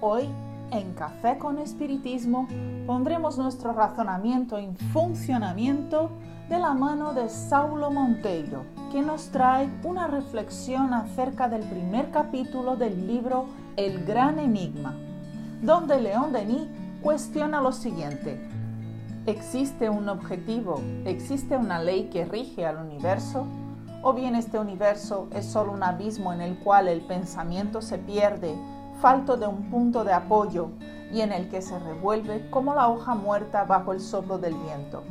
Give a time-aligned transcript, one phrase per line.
[0.00, 0.28] Hoy,
[0.72, 2.48] en Café con Espiritismo,
[2.84, 6.10] pondremos nuestro razonamiento en funcionamiento
[6.48, 12.76] de la mano de Saulo Monteiro, que nos trae una reflexión acerca del primer capítulo
[12.76, 14.96] del libro El Gran Enigma,
[15.62, 16.66] donde León Denis
[17.00, 18.40] cuestiona lo siguiente.
[19.26, 20.82] ¿Existe un objetivo?
[21.04, 23.46] ¿Existe una ley que rige al universo?
[24.02, 28.54] ¿O bien este universo es solo un abismo en el cual el pensamiento se pierde,
[29.00, 30.70] falto de un punto de apoyo
[31.12, 35.02] y en el que se revuelve como la hoja muerta bajo el soplo del viento?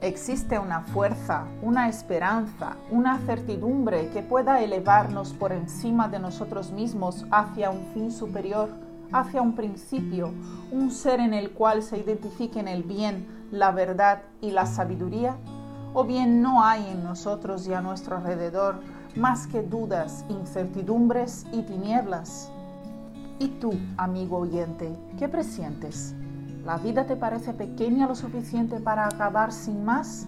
[0.00, 7.24] ¿Existe una fuerza, una esperanza, una certidumbre que pueda elevarnos por encima de nosotros mismos
[7.30, 8.68] hacia un fin superior,
[9.12, 10.32] hacia un principio,
[10.70, 15.36] un ser en el cual se identifiquen el bien, la verdad y la sabiduría?
[15.94, 18.80] o bien no hay en nosotros y a nuestro alrededor
[19.14, 22.50] más que dudas, incertidumbres y tinieblas.
[23.38, 26.14] ¿Y tú, amigo oyente, qué presientes?
[26.64, 30.26] ¿La vida te parece pequeña lo suficiente para acabar sin más?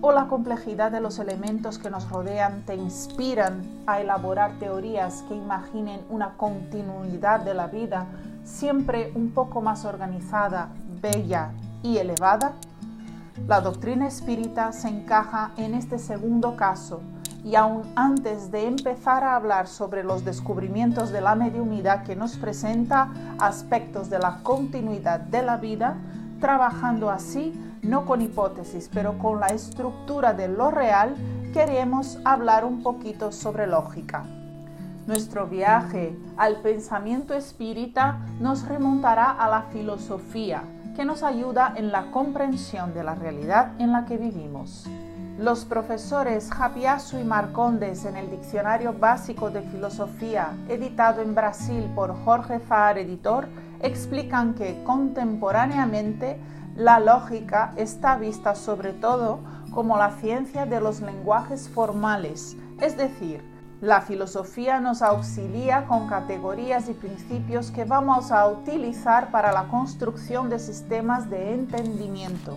[0.00, 5.34] ¿O la complejidad de los elementos que nos rodean te inspiran a elaborar teorías que
[5.34, 8.06] imaginen una continuidad de la vida
[8.44, 10.68] siempre un poco más organizada,
[11.02, 11.50] bella
[11.82, 12.52] y elevada?
[13.48, 17.00] La doctrina espírita se encaja en este segundo caso
[17.46, 22.36] y aún antes de empezar a hablar sobre los descubrimientos de la mediunidad que nos
[22.36, 25.96] presenta aspectos de la continuidad de la vida,
[26.40, 31.14] trabajando así, no con hipótesis, pero con la estructura de lo real,
[31.52, 34.24] queremos hablar un poquito sobre lógica.
[35.06, 40.64] Nuestro viaje al pensamiento espírita nos remontará a la filosofía,
[40.96, 44.88] que nos ayuda en la comprensión de la realidad en la que vivimos.
[45.38, 52.16] Los profesores Japiasu y Marcondes en el Diccionario Básico de Filosofía, editado en Brasil por
[52.24, 53.46] Jorge Zahar Editor,
[53.80, 56.40] explican que contemporáneamente
[56.74, 59.40] la lógica está vista sobre todo
[59.72, 63.44] como la ciencia de los lenguajes formales, es decir,
[63.82, 70.48] la filosofía nos auxilia con categorías y principios que vamos a utilizar para la construcción
[70.48, 72.56] de sistemas de entendimiento,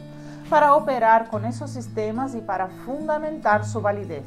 [0.50, 4.26] para operar con esos sistemas y para fundamentar su validez.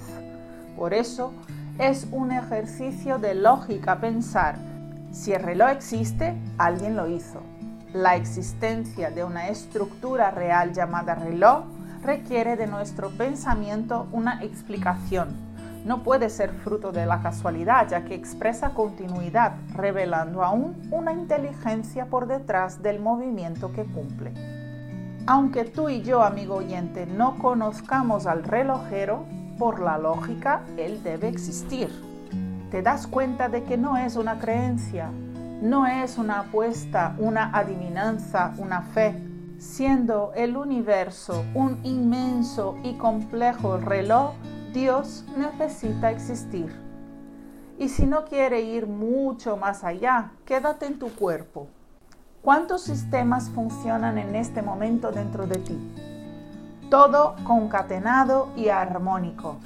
[0.77, 1.33] Por eso,
[1.79, 4.57] es un ejercicio de lógica pensar,
[5.11, 7.43] si el reloj existe, alguien lo hizo.
[7.93, 11.65] La existencia de una estructura real llamada reloj
[12.03, 15.53] requiere de nuestro pensamiento una explicación
[15.85, 22.07] no puede ser fruto de la casualidad, ya que expresa continuidad, revelando aún una inteligencia
[22.07, 24.62] por detrás del movimiento que cumple.
[25.27, 29.25] Aunque tú y yo, amigo oyente, no conozcamos al relojero,
[29.57, 31.89] por la lógica, él debe existir.
[32.73, 35.11] Te das cuenta de que no es una creencia,
[35.61, 39.15] no es una apuesta, una adivinanza, una fe,
[39.59, 44.33] siendo el universo un inmenso y complejo reloj
[44.73, 46.75] Dios necesita existir.
[47.79, 51.69] Y si no quiere ir mucho más allá, quédate en tu cuerpo.
[52.43, 55.79] ¿Cuántos sistemas funcionan en este momento dentro de ti?
[56.91, 59.59] Todo concatenado y armónico.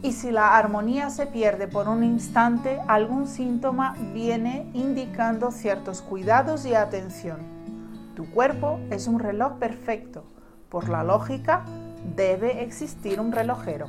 [0.00, 6.64] Y si la armonía se pierde por un instante, algún síntoma viene indicando ciertos cuidados
[6.64, 7.40] y atención.
[8.16, 10.24] Tu cuerpo es un reloj perfecto.
[10.70, 11.66] Por la lógica,
[12.16, 13.88] debe existir un relojero.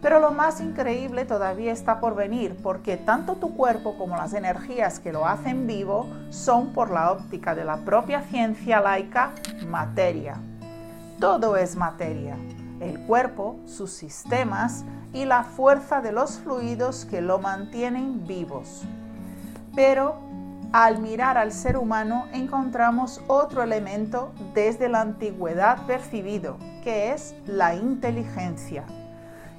[0.00, 5.00] Pero lo más increíble todavía está por venir, porque tanto tu cuerpo como las energías
[5.00, 9.32] que lo hacen vivo son, por la óptica de la propia ciencia laica,
[9.66, 10.36] materia.
[11.18, 12.36] Todo es materia,
[12.78, 18.84] el cuerpo, sus sistemas y la fuerza de los fluidos que lo mantienen vivos.
[19.74, 20.20] Pero
[20.72, 27.74] al mirar al ser humano encontramos otro elemento desde la antigüedad percibido, que es la
[27.74, 28.84] inteligencia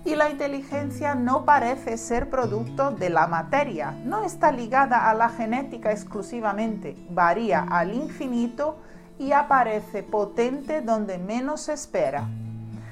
[0.05, 5.29] y la inteligencia no parece ser producto de la materia, no está ligada a la
[5.29, 8.77] genética exclusivamente, varía al infinito
[9.17, 12.27] y aparece potente donde menos se espera.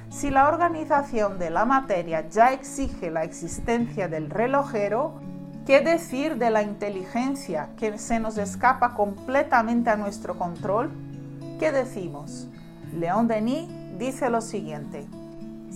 [0.09, 5.13] Si la organización de la materia ya exige la existencia del relojero,
[5.65, 10.91] ¿qué decir de la inteligencia que se nos escapa completamente a nuestro control?
[11.59, 12.47] ¿Qué decimos?
[12.93, 15.05] León Denis dice lo siguiente.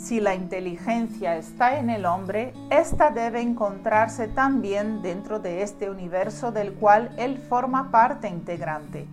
[0.02, 6.52] Si la inteligencia está en el hombre, ésta debe encontrarse también dentro de este universo
[6.52, 9.08] del cual él forma parte integrante.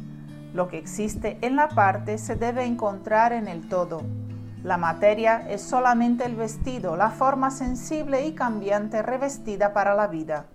[0.55, 4.01] Lo que existe en la parte se debe encontrar en el todo.
[4.65, 10.47] La materia es solamente el vestido, la forma sensible y cambiante revestida para la vida.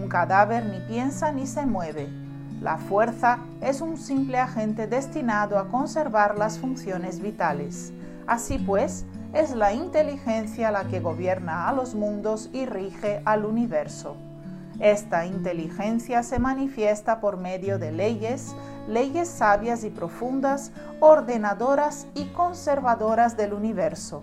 [0.00, 2.08] Un cadáver ni piensa ni se mueve.
[2.60, 7.92] La fuerza es un simple agente destinado a conservar las funciones vitales.
[8.28, 14.16] Así pues, es la inteligencia la que gobierna a los mundos y rige al universo.
[14.80, 18.54] Esta inteligencia se manifiesta por medio de leyes,
[18.88, 24.22] leyes sabias y profundas, ordenadoras y conservadoras del universo.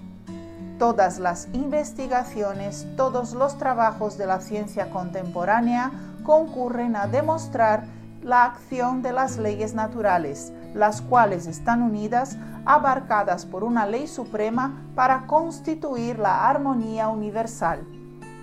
[0.80, 5.92] Todas las investigaciones, todos los trabajos de la ciencia contemporánea
[6.24, 7.86] concurren a demostrar
[8.28, 14.84] la acción de las leyes naturales, las cuales están unidas, abarcadas por una ley suprema
[14.96, 17.88] para constituir la armonía universal.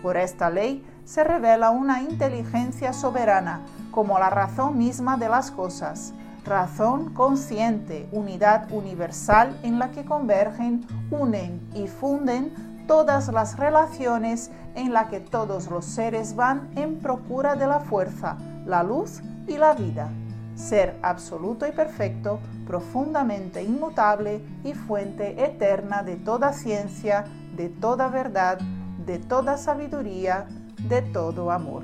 [0.03, 3.61] Por esta ley, se revela una inteligencia soberana
[3.91, 6.15] como la razón misma de las cosas,
[6.47, 14.95] razón consciente, unidad universal en la que convergen, unen y funden todas las relaciones en
[14.95, 19.75] la que todos los seres van en procura de la fuerza, la luz y la
[19.75, 20.11] vida.
[20.55, 27.25] Ser absoluto y perfecto, profundamente inmutable y fuente eterna de toda ciencia,
[27.57, 28.59] de toda verdad,
[29.05, 30.47] de toda sabiduría,
[30.89, 31.83] de todo amor.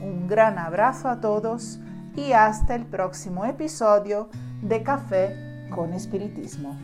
[0.00, 1.80] Un gran abrazo a todos
[2.14, 4.28] y hasta el próximo episodio
[4.62, 6.76] de Café con Espiritismo.